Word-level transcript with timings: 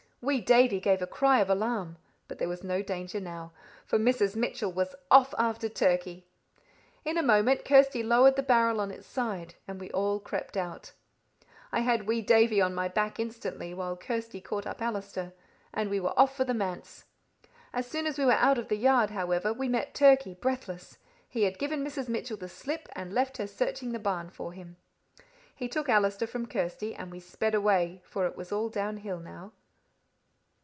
Wee 0.23 0.39
Davie 0.39 0.79
gave 0.79 1.01
a 1.01 1.07
cry 1.07 1.39
of 1.39 1.49
alarm, 1.49 1.97
but 2.27 2.37
there 2.37 2.47
was 2.47 2.63
no 2.63 2.83
danger 2.83 3.19
now, 3.19 3.51
for 3.87 3.97
Mrs. 3.97 4.35
Mitchell 4.35 4.71
was 4.71 4.93
off 5.09 5.33
after 5.35 5.67
Turkey. 5.67 6.27
In 7.03 7.17
a 7.17 7.23
moment, 7.23 7.65
Kirsty 7.65 8.03
lowered 8.03 8.35
the 8.35 8.43
barrel 8.43 8.79
on 8.79 8.91
its 8.91 9.07
side, 9.07 9.55
and 9.67 9.81
we 9.81 9.89
all 9.89 10.19
crept 10.19 10.55
out. 10.55 10.91
I 11.71 11.79
had 11.79 12.05
wee 12.05 12.21
Davie 12.21 12.61
on 12.61 12.75
my 12.75 12.87
back 12.87 13.19
instantly, 13.19 13.73
while 13.73 13.97
Kirsty 13.97 14.39
caught 14.41 14.67
up 14.67 14.79
Allister, 14.79 15.33
and 15.73 15.89
we 15.89 15.99
were 15.99 16.13
off 16.15 16.37
for 16.37 16.43
the 16.43 16.53
manse. 16.53 17.05
As 17.73 17.87
soon 17.87 18.05
as 18.05 18.19
we 18.19 18.25
were 18.25 18.31
out 18.33 18.59
of 18.59 18.67
the 18.67 18.77
yard, 18.77 19.09
however, 19.09 19.51
we 19.51 19.67
met 19.67 19.95
Turkey, 19.95 20.35
breathless. 20.35 20.99
He 21.27 21.45
had 21.45 21.57
given 21.57 21.83
Mrs. 21.83 22.07
Mitchell 22.07 22.37
the 22.37 22.47
slip, 22.47 22.87
and 22.95 23.11
left 23.11 23.37
her 23.37 23.47
searching 23.47 23.91
the 23.91 23.97
barn 23.97 24.29
for 24.29 24.53
him. 24.53 24.75
He 25.55 25.67
took 25.67 25.89
Allister 25.89 26.27
from 26.27 26.45
Kirsty, 26.45 26.93
and 26.93 27.09
we 27.09 27.19
sped 27.19 27.55
away, 27.55 28.03
for 28.05 28.27
it 28.27 28.37
was 28.37 28.51
all 28.51 28.69
downhill 28.69 29.19
now. 29.19 29.53